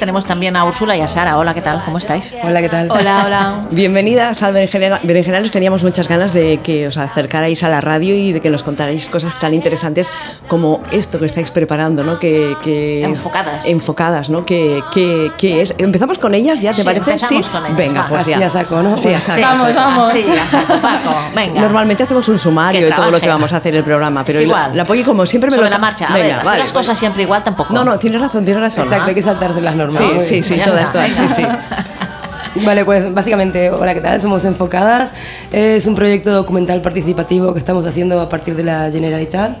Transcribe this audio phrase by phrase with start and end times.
[0.00, 1.36] Tenemos también a Úrsula y a Sara.
[1.36, 1.82] Hola, ¿qué tal?
[1.84, 2.34] ¿Cómo estáis?
[2.42, 2.90] Hola, ¿qué tal?
[2.90, 3.54] Hola, hola.
[3.70, 5.52] Bienvenidas al Berenjenales.
[5.52, 9.10] Teníamos muchas ganas de que os acercarais a la radio y de que nos contarais
[9.10, 10.10] cosas tan interesantes
[10.48, 12.18] como esto que estáis preparando, ¿no?
[12.18, 13.68] Que, que enfocadas.
[13.68, 14.46] enfocadas, ¿no?
[14.46, 15.74] Que, que, que, es.
[15.76, 17.10] ¿Empezamos con ellas ya, te Sí, parece?
[17.10, 17.52] empezamos sí.
[17.52, 18.08] con ellas, Venga, va.
[18.08, 18.46] pues Así ya.
[18.46, 18.96] a saco, ¿no?
[18.96, 19.42] Sí, a saco.
[19.42, 19.74] Vamos, a saco.
[19.80, 20.08] vamos.
[20.08, 21.14] Sí, a saco, Paco.
[21.36, 21.60] Venga.
[21.60, 24.40] Normalmente hacemos un sumario de todo lo que vamos a hacer en el programa, pero
[24.40, 24.74] igual.
[24.74, 26.06] la, Polly, como siempre me Sobre lo la marcha.
[26.06, 27.74] A Venga, ver, hacer vale, las cosas siempre igual tampoco.
[27.74, 28.84] No, no, tienes razón, tienes razón.
[28.84, 29.89] Exacto, hay que saltarse las normas.
[29.90, 31.46] Sí, Muy sí, sí, Ya todas, está, todas, sí, sí.
[32.64, 34.20] Vale, pues básicamente, hola, ¿qué tal?
[34.20, 35.14] Somos Enfocadas.
[35.52, 39.58] Es un proyecto documental participativo que estamos haciendo a partir de la Generalitat.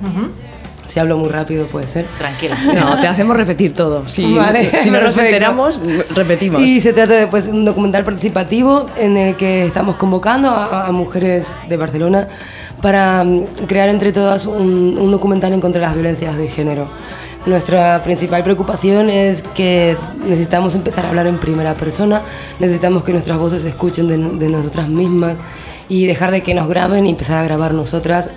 [0.86, 2.04] Si hablo muy rápido, puede ser.
[2.18, 2.58] Tranquila.
[2.74, 4.08] No, te hacemos repetir todo.
[4.08, 5.78] Si, Vale, si no nos enteramos,
[6.16, 6.60] repetimos.
[6.60, 10.92] Y se trata de pues, un documental participativo en el que estamos convocando a, a
[10.92, 12.26] mujeres de Barcelona
[12.82, 16.88] para mm, crear entre todas un, un documental en contra de las violencias de género.
[17.46, 22.20] Nuestra principal preocupación es que necesitamos empezar a hablar en primera persona,
[22.58, 25.38] necesitamos que nuestras voces se escuchen de, nosotras mismas
[25.88, 28.30] y dejar de que nos graben y empezar a grabar nosotras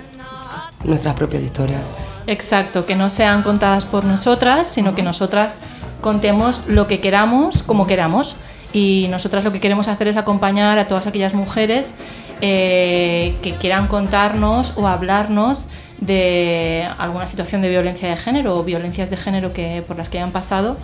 [0.84, 1.90] nuestras propias historias.
[2.26, 5.58] Exacto, que no sean contadas por nosotras, sino que nosotras
[6.00, 8.36] contemos lo que queramos, como queramos.
[8.72, 11.94] Y nosotras lo que queremos hacer es acompañar a todas aquellas mujeres
[12.40, 15.68] eh, que quieran contarnos o hablarnos
[16.00, 20.18] de alguna situación de violencia de género o violencias de género que, por las que
[20.18, 20.76] hayan pasado,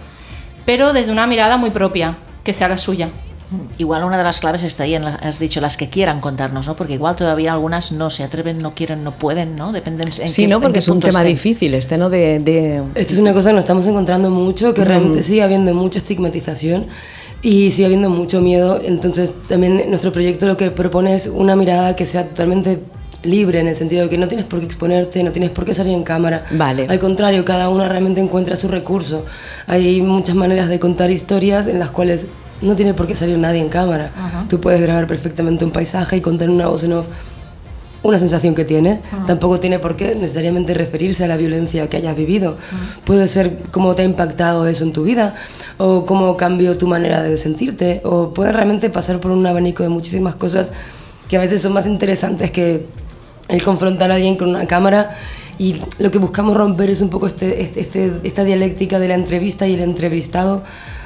[0.64, 3.08] pero desde una mirada muy propia, que sea la suya.
[3.78, 6.68] Igual una de las claves está ahí, en la- has dicho, las que quieran contarnos,
[6.68, 6.76] ¿no?
[6.76, 9.72] Porque igual todavía algunas no se atreven, no quieren, no pueden, ¿no?
[9.72, 10.60] Dependen en Sí, qué- ¿no?
[10.60, 11.34] Porque es un tema estén.
[11.34, 12.08] difícil este, ¿no?
[12.10, 15.74] De, de- Esto es una cosa que nos estamos encontrando mucho, que realmente sigue habiendo
[15.74, 16.86] mucha estigmatización
[17.42, 18.80] y sigue habiendo mucho miedo.
[18.84, 22.78] Entonces, también nuestro proyecto lo que propone es una mirada que sea totalmente
[23.22, 25.74] libre, en el sentido de que no tienes por qué exponerte, no tienes por qué
[25.74, 26.44] salir en cámara.
[26.52, 26.86] Vale.
[26.88, 29.24] Al contrario, cada una realmente encuentra su recurso.
[29.66, 32.26] Hay muchas maneras de contar historias en las cuales
[32.62, 34.10] no tiene por qué salir nadie en cámara.
[34.48, 37.06] Tú puedes grabar perfectamente un paisaje y contar una voz en off
[38.02, 39.00] una sensación que tienes.
[39.26, 42.56] Tampoco tiene por qué necesariamente referirse a la violencia que hayas vivido.
[43.04, 45.34] Puede ser cómo te ha impactado eso en tu vida,
[45.78, 49.88] o cómo cambió tu manera de sentirte, o puede realmente pasar por un abanico de
[49.88, 50.72] muchísimas cosas
[51.28, 52.86] que a veces son más interesantes que
[53.50, 55.16] el confrontar a alguien con una cámara.
[55.58, 59.14] Y lo que buscamos romper es un poco este, este- este- esta dialéctica de la
[59.14, 60.62] entrevista y el entrevistado,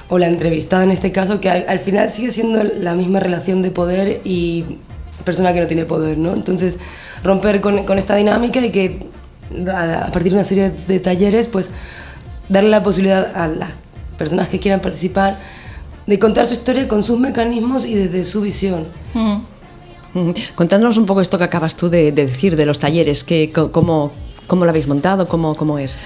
[0.09, 3.63] o la entrevistada en este caso, que al, al final sigue siendo la misma relación
[3.63, 4.65] de poder y
[5.25, 6.35] persona que no tiene poder, ¿no?
[6.35, 6.79] Entonces,
[7.23, 9.07] romper con, esta dinámica y que
[9.73, 11.71] a, partir de una serie de talleres, pues
[12.49, 13.71] darle la posibilidad a las
[14.19, 15.39] personas que quieran participar
[16.07, 18.87] de contar su historia con sus mecanismos y desde su visión.
[20.55, 23.27] Contándonos un poco esto que acabas tú de, de decir de los talleres,
[23.73, 24.13] cómo,
[24.47, 25.27] ¿cómo lo habéis montado?
[25.27, 25.99] ¿Cómo, cómo es?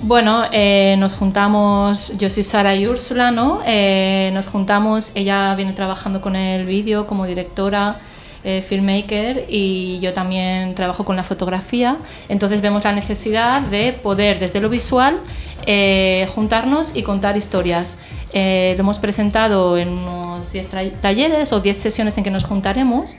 [0.00, 3.60] Bueno, eh, nos juntamos, yo soy Sara y Úrsula, ¿no?
[3.66, 7.98] Eh, nos juntamos, ella viene trabajando con el vídeo como directora,
[8.44, 11.96] eh, filmmaker, y yo también trabajo con la fotografía.
[12.28, 15.18] Entonces vemos la necesidad de poder, desde lo visual,
[15.66, 17.96] eh, juntarnos y contar historias.
[18.32, 22.44] Eh, lo hemos presentado en unos 10 tra- talleres o 10 sesiones en que nos
[22.44, 23.16] juntaremos.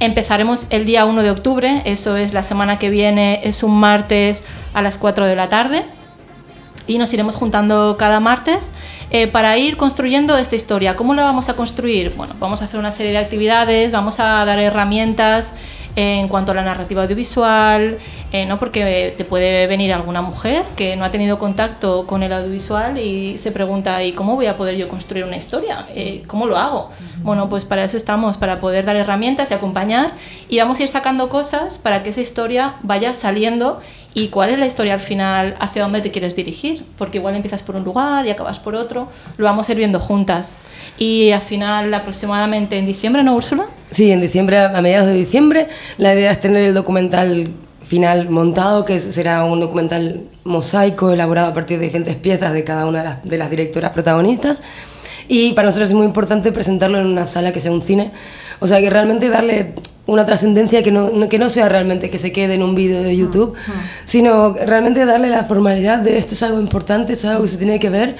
[0.00, 4.42] Empezaremos el día 1 de octubre, eso es la semana que viene, es un martes
[4.74, 5.84] a las 4 de la tarde
[6.86, 8.72] y nos iremos juntando cada martes
[9.10, 10.96] eh, para ir construyendo esta historia.
[10.96, 12.12] ¿Cómo la vamos a construir?
[12.16, 15.54] Bueno, vamos a hacer una serie de actividades, vamos a dar herramientas
[15.96, 17.98] en cuanto a la narrativa audiovisual,
[18.32, 18.58] eh, ¿no?
[18.58, 23.38] porque te puede venir alguna mujer que no ha tenido contacto con el audiovisual y
[23.38, 25.86] se pregunta, ¿y cómo voy a poder yo construir una historia?
[25.94, 26.90] Eh, ¿Cómo lo hago?
[27.22, 30.12] Bueno, pues para eso estamos, para poder dar herramientas y acompañar
[30.48, 33.80] y vamos a ir sacando cosas para que esa historia vaya saliendo
[34.14, 37.62] y cuál es la historia al final, hacia dónde te quieres dirigir, porque igual empiezas
[37.62, 40.54] por un lugar y acabas por otro, lo vamos a ir viendo juntas.
[40.98, 43.66] Y al final, aproximadamente en diciembre, ¿no, Úrsula?
[43.90, 45.66] Sí, en diciembre, a mediados de diciembre,
[45.98, 47.48] la idea es tener el documental
[47.82, 52.86] final montado, que será un documental mosaico elaborado a partir de diferentes piezas de cada
[52.86, 54.62] una de las, de las directoras protagonistas.
[55.26, 58.12] Y para nosotros es muy importante presentarlo en una sala que sea un cine.
[58.60, 59.74] O sea, que realmente darle
[60.06, 63.16] una trascendencia que no, que no sea realmente que se quede en un vídeo de
[63.16, 63.54] YouTube,
[64.04, 67.56] sino realmente darle la formalidad de esto es algo importante, esto es algo que se
[67.56, 68.16] tiene que ver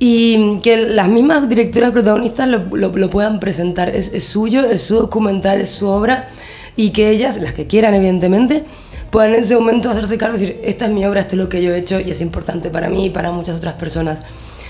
[0.00, 3.88] y que las mismas directoras protagonistas lo, lo- lo puedan presentar.
[3.90, 6.28] Es, es suyo, es su documental, es su obra
[6.74, 8.64] y que ellas, las que quieran evidentemente,
[9.10, 11.48] puedan en ese momento hacerse cargo y decir, esta es mi obra, esto es lo
[11.48, 14.20] que yo he hecho y es importante para mí y para muchas otras personas.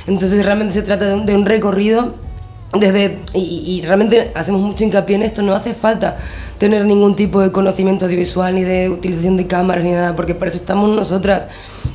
[0.06, 2.14] Entonces realmente se trata de un, de un recorrido
[2.78, 3.38] desde, y,
[3.80, 6.16] y realmente hacemos mucho hincapié en esto, no hace falta
[6.58, 10.48] tener ningún tipo de conocimiento audiovisual ni de utilización de cámaras ni nada, porque para
[10.48, 11.48] eso estamos nosotras.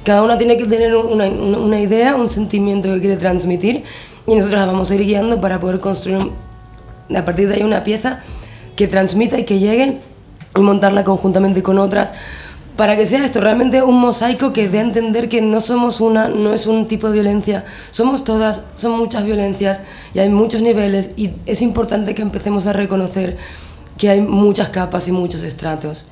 [0.03, 3.83] Cada una tiene que tener una, una- idea, un sentimiento que quiere transmitir
[4.27, 7.63] y nosotros la vamos a ir guiando para poder construir un- a partir de ahí
[7.63, 8.19] una pieza
[8.75, 9.97] que transmita y que llegue
[10.56, 12.13] y montarla conjuntamente con otras
[12.77, 16.29] para que sea esto realmente un mosaico que dé a entender que no somos una,
[16.29, 19.81] no es un tipo de violencia, somos todas, son muchas violencias
[20.13, 23.38] y hay muchos niveles y es importante que empecemos a reconocer
[23.97, 26.06] que hay muchas capas y muchos estratos.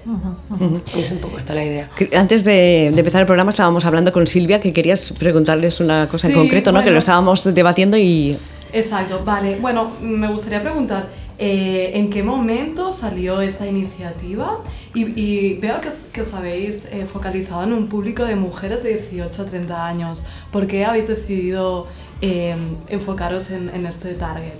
[0.96, 1.88] Y es un poco esta la idea.
[1.96, 6.08] Que Antes de, de empezar el programa estábamos hablando con Silvia que querías preguntarles una
[6.08, 6.80] cosa en Sí, concreto, ¿no?
[6.80, 6.94] Que bueno.
[6.94, 8.36] lo estábamos debatiendo y
[8.74, 9.58] Exacto, vale.
[9.62, 11.06] Bueno, me gustaría preguntar,
[11.40, 14.60] eh, ¿en qué momento salió esta iniciativa?
[14.94, 18.84] Y, y veo que, os- que os habéis eh, focalizado en un público de mujeres
[18.84, 20.24] de 18 a 30 años.
[20.52, 21.88] ¿Por qué habéis decidido
[22.22, 22.56] eh,
[22.88, 24.54] enfocaros en, en este target?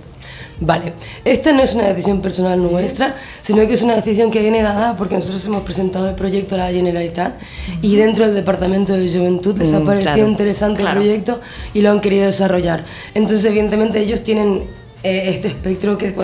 [0.60, 0.92] Vale,
[1.24, 4.96] esta no es una decisión personal nuestra, sino que es una decisión que viene dada
[4.96, 7.34] porque nosotros hemos presentado el proyecto a la Generalitat
[7.82, 10.28] y dentro del Departamento de Juventud les ha Mm, parecido claro.
[10.28, 11.00] interesante Claro.
[11.00, 11.40] el proyecto
[11.74, 12.84] y lo han querido desarrollar.
[13.14, 14.64] Entonces, evidentemente, ellos tienen
[15.06, 16.14] eh, este espectro que, es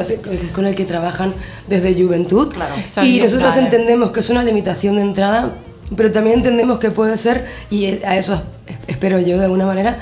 [0.55, 1.33] con el- que trabajan
[1.69, 2.75] desde Juventud Claro.
[3.05, 5.55] y nosotros entendemos que es una limitación de entrada,
[5.97, 8.43] pero también entendemos que puede ser, y a eso
[8.87, 9.99] espero yo de alguna manera,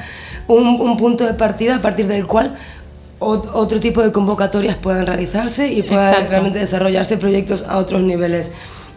[0.48, 2.54] un, un punto de partida a partir del cual
[3.20, 6.30] ot- otro tipo de convocatorias puedan realizarse y puedan Exacto.
[6.30, 8.50] realmente desarrollarse proyectos a otros niveles.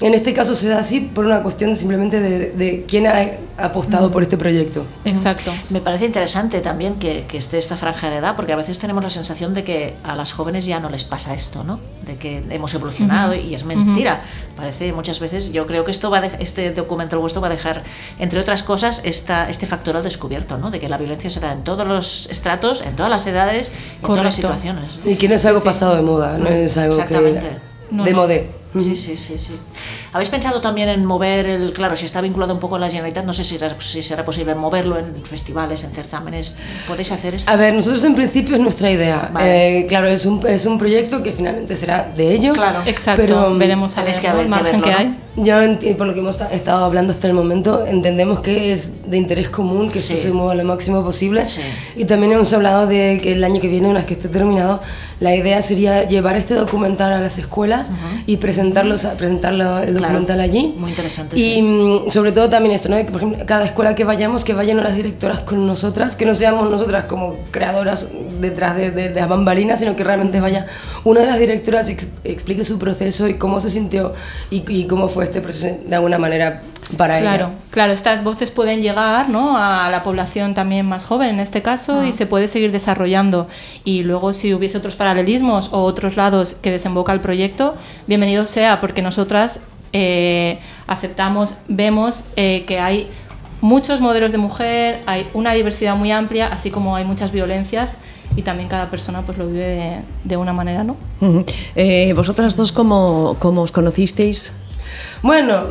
[0.03, 3.23] En este caso se da así por una cuestión simplemente de, de quién ha
[3.57, 4.85] apostado por este proyecto.
[5.05, 5.53] Exacto.
[5.69, 9.01] Me parece interesante también que, que esté esta franja de edad, porque a veces tenemos
[9.01, 11.79] la sensación de que a las jóvenes ya no les pasa esto, ¿no?
[12.05, 14.23] De que hemos evolucionado y es mentira.
[14.57, 17.51] Parece muchas veces, yo creo que esto va a dej- este documental vuestro va a
[17.51, 17.83] dejar,
[18.19, 20.69] entre otras cosas, esta, este factor al descubierto, ¿no?
[20.69, 24.01] De que la violencia se da en todos los estratos, en todas las edades, en
[24.01, 24.35] todas las Correcto.
[24.35, 24.99] situaciones.
[25.05, 25.65] Y que no es algo sí.
[25.65, 27.39] pasado de moda, no es algo Exactamente.
[27.39, 27.73] que...
[27.95, 28.17] No, de no.
[28.17, 28.49] modé.
[28.75, 29.53] Sí, sí, sí, sí.
[30.11, 33.25] ¿Habéis pensado también en mover el, claro, si está vinculado un poco a la Generalitat,
[33.25, 36.55] no sé si, será- si será posible moverlo en festivales, en certámenes,
[36.87, 37.51] ¿podéis hacer esto?
[37.51, 39.29] A ver, nosotros en principio es nuestra idea.
[39.33, 39.79] Vale.
[39.79, 42.57] Eh, claro, es un, es un proyecto que finalmente será de ellos.
[42.57, 42.79] Claro.
[42.85, 43.21] Exacto.
[43.21, 44.97] Pero, mm, Veremos a ver que el que margen verlo, que ¿no?
[44.97, 45.17] hay.
[45.35, 45.55] Yo,
[45.97, 49.49] por lo que hemos ta- estado hablando hasta el momento, entendemos que es de interés
[49.49, 50.19] común que esto Sí.
[50.21, 51.43] se mueva lo máximo posible.
[51.45, 51.61] Sí.
[51.95, 54.79] Y también hemos hablado de que el año que viene, una vez que esté terminado,
[55.19, 57.89] la idea sería llevar este documental a las escuelas
[58.27, 59.13] y presentarlos, a-
[59.81, 60.01] el Claro.
[60.13, 60.73] documental allí.
[60.77, 61.61] Muy interesante, Y sí.
[61.61, 62.97] mm, sobre todo también esto, ¿no?
[62.97, 66.33] Que, por ejemplo, cada escuela que vayamos, que vayan las directoras con nosotras, que no
[66.35, 68.09] seamos nosotras como creadoras
[68.39, 70.65] detrás de, de, de las bambalinas, sino que realmente vaya
[71.03, 74.13] una de las directoras y ex- explique su proceso y cómo se sintió
[74.51, 76.61] y, y cómo fue este proceso de alguna manera
[76.97, 77.55] para Claro, ella.
[77.71, 79.57] claro, estas voces pueden llegar ¿no?
[79.57, 83.47] a la población también más joven en este caso y se puede seguir desarrollando.
[83.83, 87.73] Y luego si hubiese otros paralelismos o otros lados que desemboca el proyecto,
[88.05, 89.61] bienvenido sea, porque nosotras
[89.93, 93.09] eh, aceptamos, vemos eh, que hay
[93.61, 97.97] muchos modelos de mujer, hay una diversidad muy amplia, así como hay muchas violencias
[98.35, 100.97] y también cada persona pues lo vive de, de una manera, ¿no?
[101.75, 104.53] Eh, vosotras dos, ¿cómo, cómo os conocisteis?
[105.21, 105.63] Bueno,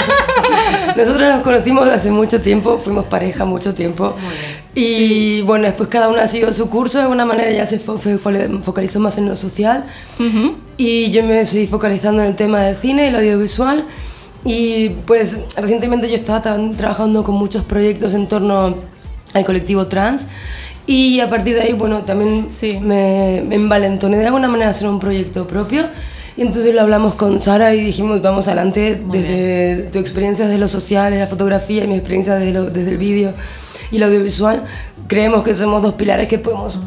[0.96, 4.16] nosotros nos conocimos hace mucho tiempo, fuimos pareja mucho tiempo.
[4.74, 8.18] Y bueno, después cada una siguió su curso, de alguna manera ya se fo- se
[8.18, 9.84] fo- focalizó más en lo social.
[10.18, 10.54] Ujú.
[10.76, 13.84] Y yo me seguí focalizando en el tema del cine y el audiovisual.
[14.44, 18.76] Y pues recientemente yo estaba trabajando con muchos proyectos en torno
[19.34, 20.28] al colectivo trans.
[20.86, 22.78] Y a partir de ahí, bueno, también Sí.
[22.80, 25.84] me, me envalentoné de alguna manera a hacer un proyecto propio.
[26.36, 30.68] Y entonces lo hablamos con Sara y dijimos, vamos adelante desde tu experiencia de lo
[30.68, 33.34] social, de la fotografía y mi experiencia desde, lo- desde el vídeo
[33.90, 34.64] y el audiovisual.
[35.06, 36.78] Creemos que somos dos pilares que podemos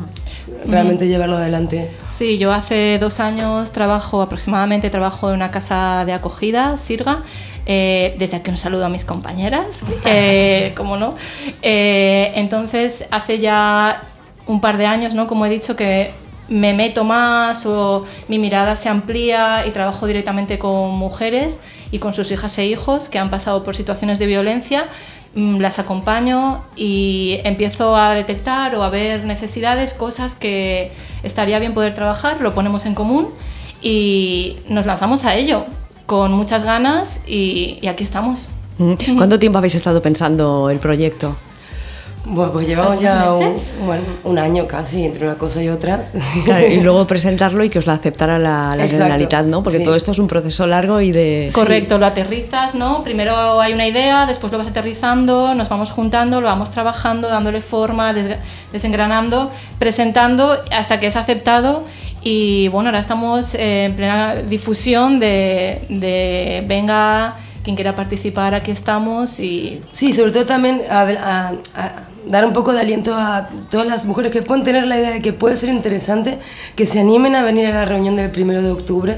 [0.65, 1.91] realmente llevarlo adelante.
[2.09, 7.23] Sí, yo hace dos años trabajo, aproximadamente trabajo en una casa de acogida, Sirga.
[7.65, 11.15] eh, desde aquí un saludo a mis compañeras, eh, como no.
[11.61, 14.03] Eh, entonces, hace ya
[14.47, 15.27] un par de años, ¿no?
[15.27, 16.11] Como he dicho, que
[16.49, 22.13] me meto más o mi mirada se amplía y trabajo directamente con mujeres y con
[22.13, 24.85] sus hijas e hijos que han pasado por situaciones de violencia
[25.35, 30.91] las acompaño y empiezo a detectar o a ver necesidades, cosas que
[31.23, 33.29] estaría bien poder trabajar, lo ponemos en común
[33.81, 35.65] y nos lanzamos a ello
[36.05, 38.49] con muchas ganas y, y aquí estamos.
[38.77, 39.17] Ujú.
[39.17, 41.35] ¿Cuánto tiempo habéis estado pensando el proyecto?
[42.25, 43.73] Bueno, pues llevamos ya ¿Algunos un, meses?
[43.85, 46.05] bueno, un año casi entre una cosa y otra.
[46.45, 49.61] Claro, y luego presentarlo y que os la aceptara la, la Generalitat, ¿no?
[49.61, 49.83] Porque sí.
[49.83, 51.49] todo esto es un proceso largo y de...
[51.53, 53.03] Correcto, lo aterrizas, ¿no?
[53.03, 57.59] Primero hay una idea, después lo vas aterrizando, nos vamos juntando, lo vamos trabajando, dándole
[57.61, 58.37] forma, desga-
[58.71, 61.83] desengranando, presentando hasta que es aceptado
[62.23, 69.41] Y bueno, ahora estamos en plena difusión de, de venga, quien quiera participar, aquí estamos
[69.41, 69.81] y...
[69.91, 71.91] Sí, sobre todo también a, a- a
[72.27, 75.21] dar un poco de aliento a todas las mujeres que pueden tener la idea de
[75.21, 76.39] que puede ser interesante
[76.75, 79.17] que se animen a venir a la reunión del primero de octubre,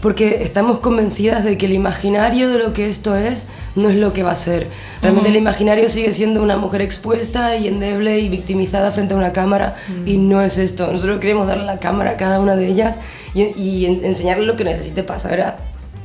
[0.00, 4.12] porque estamos convencidas de que el imaginario de lo que esto es no es lo
[4.12, 4.68] que va a ser.
[5.02, 9.32] Realmente el imaginario sigue siendo una mujer expuesta y endeble y victimizada frente a una
[9.32, 9.74] cámara
[10.06, 10.90] y no es esto.
[10.90, 12.98] Nosotros queremos darle la cámara a cada una de ellas
[13.34, 15.56] y, y en- enseñarle lo que necesite para saber a-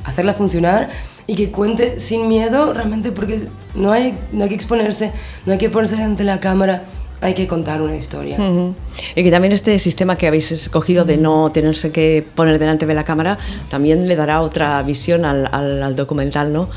[0.04, 0.90] hacerla funcionar
[1.26, 3.40] y que cuente sin miedo realmente porque
[3.74, 5.12] no hay, no hay que exponerse,
[5.46, 6.84] no hay que ponerse ante la cámara,
[7.20, 8.36] hay que contar una historia.
[8.38, 8.74] Ujú.
[9.14, 12.94] Y que también este sistema que habéis escogido de no tenerse que poner delante de
[12.94, 13.38] la cámara
[13.70, 16.68] también le dará otra visión al, al- al documental, ¿no?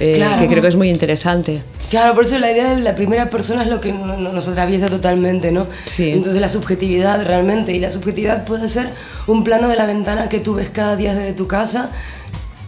[0.00, 0.40] Eh, Claro.
[0.42, 1.62] Que creo que es muy interesante.
[1.88, 4.48] Claro, por eso la idea de la primera persona es lo que no- no- nos
[4.48, 5.66] atraviesa totalmente, ¿no?
[5.86, 6.10] Sí.
[6.10, 8.88] Entonces la subjetividad realmente, y la subjetividad puede ser
[9.28, 11.90] un plano de la ventana que tú ves cada día desde tu casa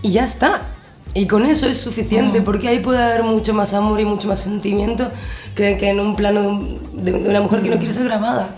[0.02, 0.68] y ya está.
[1.16, 4.40] Y con eso es suficiente, porque ahí puede haber mucho más amor y mucho más
[4.40, 5.10] sentimiento
[5.54, 8.04] que, que en un plano de, un- de- de una mujer que no quiere ser
[8.04, 8.48] grabada.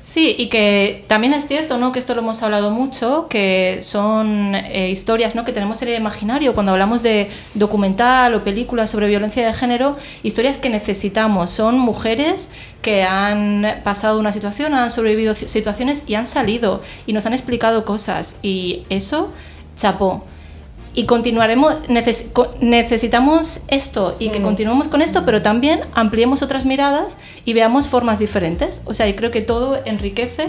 [0.00, 1.90] Sí, y que también es cierto, ¿no?
[1.92, 5.44] Que esto lo hemos hablado mucho, que son eh, historias, ¿no?
[5.44, 9.96] Que tenemos en el imaginario cuando hablamos de documental o películas sobre violencia de género,
[10.22, 11.50] historias que necesitamos.
[11.50, 17.12] Son mujeres que han pasado una situación, han sobrevivido ci- situaciones y han salido y
[17.12, 18.36] nos han explicado cosas.
[18.42, 19.30] Y eso,
[19.76, 20.24] chapó.
[20.98, 22.26] Y continuaremos, neces-
[22.60, 28.18] necesitamos esto y que continuemos con esto, pero también ampliemos otras miradas y veamos formas
[28.18, 28.82] diferentes.
[28.84, 30.48] O sea, yo creo que todo enriquece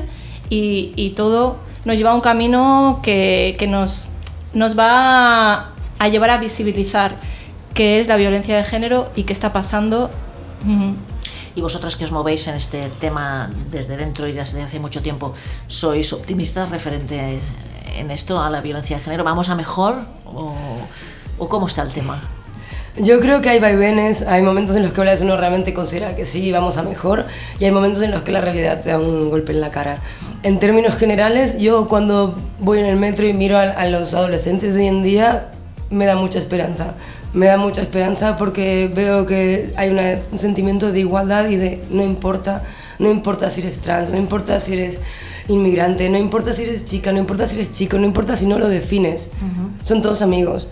[0.50, 4.08] y, y todo nos lleva a un camino que, que nos,
[4.53, 7.12] nos va a llevar a visibilizar
[7.75, 10.10] qué es la violencia de género y qué está pasando.
[11.56, 15.36] Y vosotras que os movéis en este tema desde dentro y desde hace mucho tiempo,
[15.68, 17.39] ¿sois optimistas referente
[17.98, 19.24] en esto a la violencia de género?
[19.24, 20.55] ¿Vamos a mejor o,
[21.38, 22.21] o cómo está el tema?
[22.98, 26.15] Yo creo que hay vaivenes, hay momentos en los que a veces uno realmente considera
[26.15, 27.25] que sí, vamos a mejor,
[27.59, 30.00] y hay momentos en los que la realidad te da un golpe en la cara.
[30.43, 34.75] En términos generales, yo cuando voy en el metro y miro a, a los adolescentes
[34.75, 35.48] hoy en día,
[35.89, 36.95] me da mucha esperanza.
[37.31, 41.83] Me da mucha esperanza porque veo que hay una- un sentimiento de igualdad y de
[41.91, 42.63] no importa,
[43.00, 45.00] no importa si eres trans, no importa si eres
[45.48, 48.60] inmigrante, no importa si eres chica, no importa si eres chico, no importa si no
[48.60, 49.32] lo defines.
[49.84, 50.68] Son todos amigos.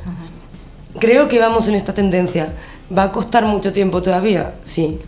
[1.00, 2.53] Creo que vamos en esta tendencia.
[2.96, 4.53] ¿Va a costar mucho tiempo todavía?
[4.63, 5.00] Sí.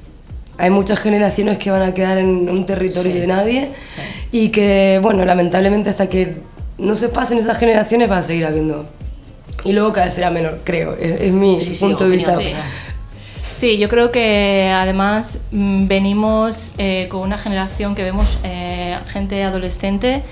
[0.58, 4.02] Hay muchas generaciones que van a quedar en un territorio de nadie sí.
[4.32, 6.38] y que, bueno, lamentablemente hasta que
[6.78, 8.86] no se pasen esas generaciones va a seguir habiendo.
[9.64, 10.96] Y luego cada vez será menor, creo.
[10.96, 12.38] Es, es mi Sí, sí, punto de vista.
[13.60, 13.78] Sí.
[13.78, 20.24] Yo creo que además mm, venimos eh, con una generación que vemos eh, gente adolescente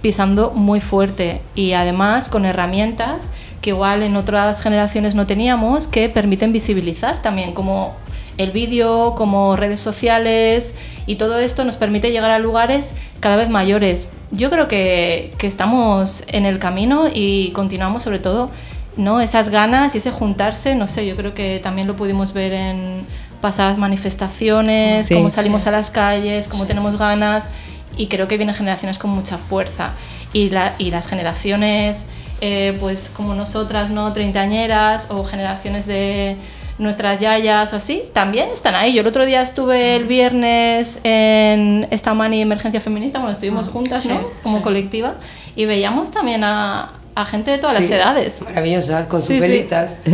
[0.00, 6.08] pisando muy fuerte y además con herramientas que igual en otras generaciones no teníamos que
[6.08, 7.94] permiten visibilizar también como
[8.36, 10.74] el vídeo, como redes sociales
[11.06, 14.08] y todo esto nos permite llegar a lugares cada vez mayores.
[14.32, 18.50] Yo creo que, que estamos en el camino y continuamos sobre todo
[18.96, 19.20] ¿no?
[19.20, 23.04] esas ganas y ese juntarse, no sé, yo creo que también lo pudimos ver en
[23.40, 25.36] pasadas manifestaciones, Sí, cómo sí.
[25.36, 27.50] salimos a las calles, cómo tenemos ganas
[27.96, 29.90] y creo que vienen generaciones con mucha fuerza
[30.32, 32.04] y, la- y las generaciones
[32.40, 34.12] eh, pues como nosotras, ¿no?
[34.12, 36.36] Treintañeras o generaciones de
[36.78, 38.94] nuestras yayas o así, también están ahí.
[38.94, 44.06] Yo el otro día estuve el viernes en esta mani emergencia feminista, bueno, estuvimos juntas,
[44.06, 44.20] ¿no?
[44.42, 45.14] Como colectiva
[45.54, 48.42] y veíamos también a, a gente de todas Sí, las edades.
[48.42, 49.96] Maravillosas, con sus Sí, velitas.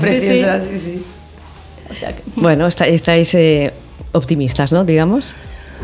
[0.00, 1.04] Preciosas, sí, sí.
[1.90, 3.72] O sea que- bueno, está- estáis eh,
[4.12, 4.84] optimistas, ¿no?
[4.84, 5.34] Digamos.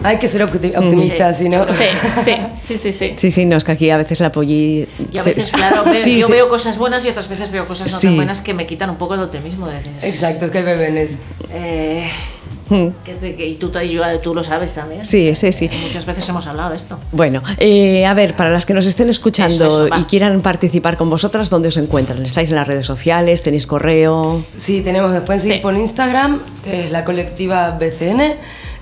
[0.02, 1.44] Hay que ser opti- optimistas, Sí.
[1.44, 1.66] si no...
[1.66, 1.84] Sí,
[2.24, 2.34] sí,
[2.66, 3.14] sí, sí, sí.
[3.16, 4.86] Sí, sí, no, es que aquí a veces la polly...
[5.10, 6.32] Y a veces, claro, sí, yo sí.
[6.32, 8.06] veo cosas buenas y otras veces veo cosas no Sí.
[8.08, 9.66] tan buenas que me quitan un poco el optimismo.
[9.68, 11.16] De decir, Exacto, es que hay bebenes.
[11.50, 12.10] eh,
[12.68, 12.88] Mm.
[13.04, 15.04] que te- que- y tú, y yo- tú lo sabes también.
[15.04, 15.66] Sí, sí, sí.
[15.66, 16.98] Eh, Muchas veces hemos hablado de esto.
[17.12, 20.00] Bueno, eh, a ver, para las que nos estén escuchando Eso, eso, va.
[20.00, 22.24] y quieran participar con vosotras, ¿dónde os encuentran?
[22.26, 23.42] ¿Estáis en las redes sociales?
[23.42, 24.42] ¿Tenéis correo?
[24.56, 25.48] Sí, tenemos después Sí.
[25.48, 28.34] seguir por Instagram, que es la colectiva BCN,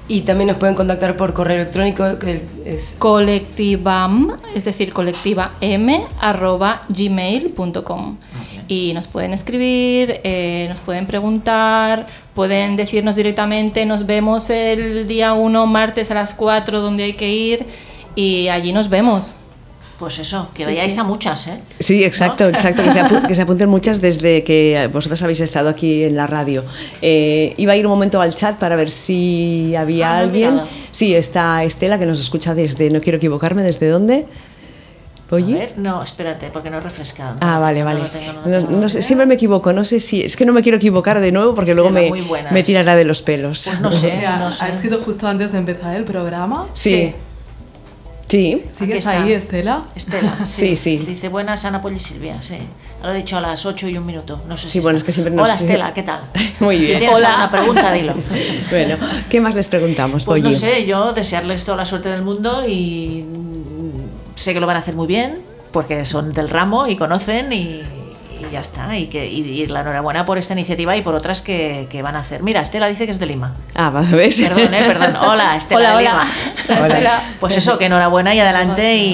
[0.09, 6.05] y también nos pueden contactar por correo electrónico, que es colectivam, es decir, colectiva m
[6.21, 8.17] arroba gmail.com.
[8.69, 15.35] Y nos pueden escribir, eh, nos pueden preguntar, pueden decirnos directamente, nos vemos el día
[15.35, 17.67] 1, martes a las 4, donde hay que ir,
[18.15, 19.37] y allí nos vemos.
[19.99, 21.61] Pues eso, que vayáis a muchas, ¿eh?
[21.79, 26.03] Sí, exacto, exacto, que se, que se apunten muchas desde que vosotros habéis estado aquí
[26.03, 26.65] en la radio.
[27.01, 30.61] Eh, iba a ir un momento al chat para ver si había Ah, alguien.
[30.91, 34.27] Sí, está Estela que nos escucha desde, no quiero equivocarme, ¿desde dónde?
[35.35, 35.55] A Oye.
[35.55, 37.37] ver, no, espérate, porque no he refrescado.
[37.41, 38.01] Ah, No, vale, no vale.
[38.01, 38.81] lo tengo, no lo No- tengo.
[38.81, 40.23] no sé, siempre me equivoco, no sé si.
[40.23, 42.11] Es que no me quiero equivocar de nuevo porque luego me,
[42.51, 43.65] me tirará de los pelos.
[43.67, 44.65] Pues no sé, no sé.
[44.65, 46.67] ha sido justo antes de empezar el programa.
[46.75, 47.15] Sí.
[48.27, 48.65] Sí.
[48.71, 49.23] ¿Sigues está.
[49.23, 49.85] ahí, Estela?
[49.95, 50.97] Estela, Sí, sí.
[51.07, 52.59] Dice buenas Ana Poli y Silvia, sí.
[53.03, 54.43] Lo he dicho a las 8 y un minuto.
[54.49, 55.05] No sé Sí, si bueno, está.
[55.05, 56.21] es que siempre nos- Hola Estela, ¿qué tal?
[56.61, 56.93] Muy bien.
[56.95, 57.29] Si tienes Hola.
[57.45, 58.15] alguna pregunta, dilo.
[58.71, 58.97] Bueno,
[59.29, 63.25] ¿qué más les preguntamos, Pues no sé, yo desearles toda la suerte del mundo y
[64.45, 65.39] sé que lo van a hacer muy bien
[65.73, 67.81] porque son del ramo y conocen y,
[68.41, 68.97] y ya está.
[68.97, 72.15] Y, que, y, y la enhorabuena por esta iniciativa y por otras que, que van
[72.15, 72.43] a hacer.
[72.43, 73.55] Mira, Estela dice que es de Lima.
[73.75, 74.41] Ah, va, ¿ves?
[74.41, 75.17] Perdón, eh, perdón.
[75.21, 76.25] Hola, Estela Hola, de hola.
[76.69, 76.85] Lima.
[76.99, 77.23] Hola.
[77.41, 79.09] Pues eso, que enhorabuena y adelante y,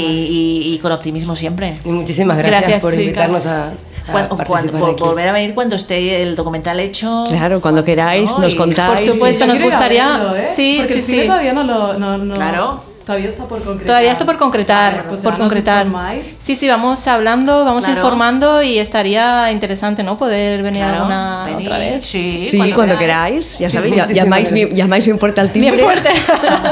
[0.66, 1.76] y- y con optimismo siempre.
[1.84, 3.72] Y muchísimas gracias, Gracias, por invitarnos a, a
[4.12, 5.02] Cuan- cuan- participar vo- aquí.
[5.02, 7.25] volver a venir cuando esté el documental hecho.
[7.28, 9.02] Claro, cuando queráis, nos Y- contáis.
[9.04, 10.44] Por supuesto, Yo nos gustaría- verlo, ¿eh?
[10.46, 11.26] sí, Porque sí, el sí.
[11.26, 11.94] todavía no lo...
[11.94, 12.89] No, no- Claro.
[13.11, 13.87] Todavía está por concretar.
[13.87, 15.85] Todavía está por concretar, pues por concretar.
[15.87, 16.35] informáis.
[16.38, 17.99] Sí, sí, vamos hablando, vamos Claro.
[17.99, 20.17] informando y estaría interesante, ¿no?
[20.17, 22.07] Poder venir Claro, alguna otra vez.
[22.07, 24.76] Sí, Sí, cuando, queráis, ya Sí, sabéis, sí, ya- muchísimas llamáis, gracias.
[24.79, 25.73] llamáis bien fuerte al timbre.
[25.73, 26.09] Bien fuerte.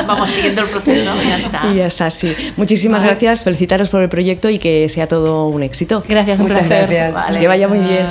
[0.07, 1.61] Vamos siguiendo el proceso y ya está.
[1.73, 2.35] Y ya está, sí.
[2.57, 6.05] Muchísimas gracias, felicitaros por el proyecto y que sea todo un éxito.
[6.09, 6.87] Gracias, un Muchas placer.
[6.89, 7.13] gracias.
[7.15, 7.41] Vale.
[7.41, 8.07] Que vaya muy bien.